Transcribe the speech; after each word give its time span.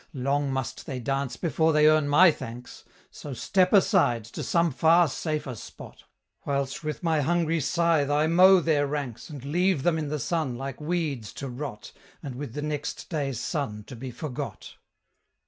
Long 0.15 0.51
must 0.51 0.87
they 0.87 0.99
dance 0.99 1.37
before 1.37 1.73
they 1.73 1.85
earn 1.87 2.07
my 2.07 2.31
thanks, 2.31 2.85
So 3.11 3.35
step 3.35 3.71
aside, 3.71 4.25
to 4.25 4.41
some 4.41 4.71
far 4.71 5.07
safer 5.07 5.53
spot, 5.53 6.05
Whilst 6.43 6.83
with 6.83 7.03
my 7.03 7.21
hungry 7.21 7.59
scythe 7.59 8.09
I 8.09 8.25
mow 8.25 8.61
their 8.61 8.87
ranks, 8.87 9.29
And 9.29 9.45
leave 9.45 9.83
them 9.83 9.99
in 9.99 10.07
the 10.07 10.17
sun, 10.17 10.55
like 10.57 10.81
weeds, 10.81 11.31
to 11.33 11.47
rot, 11.49 11.91
And 12.23 12.33
with 12.33 12.55
the 12.55 12.63
next 12.63 13.09
day's 13.11 13.39
sun 13.39 13.83
to 13.83 13.95
be 13.95 14.09
forgot." 14.09 14.75